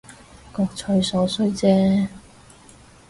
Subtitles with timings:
[0.51, 2.09] 各取所需姐